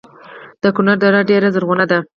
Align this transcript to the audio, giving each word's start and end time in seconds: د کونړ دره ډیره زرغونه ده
د 0.61 0.63
کونړ 0.75 0.95
دره 1.01 1.21
ډیره 1.29 1.47
زرغونه 1.55 1.85
ده 1.91 1.99